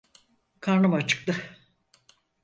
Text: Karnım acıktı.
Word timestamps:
Karnım 0.59 0.93
acıktı. 0.93 1.35